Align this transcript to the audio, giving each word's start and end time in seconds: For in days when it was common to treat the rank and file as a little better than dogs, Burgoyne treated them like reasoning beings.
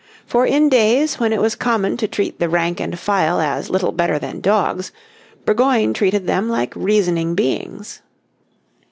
For 0.25 0.47
in 0.47 0.67
days 0.67 1.19
when 1.19 1.31
it 1.31 1.39
was 1.39 1.53
common 1.53 1.95
to 1.97 2.07
treat 2.07 2.39
the 2.39 2.49
rank 2.49 2.79
and 2.79 2.97
file 2.97 3.39
as 3.39 3.69
a 3.69 3.71
little 3.71 3.91
better 3.91 4.17
than 4.17 4.41
dogs, 4.41 4.91
Burgoyne 5.45 5.93
treated 5.93 6.25
them 6.25 6.49
like 6.49 6.75
reasoning 6.75 7.35
beings. 7.35 8.01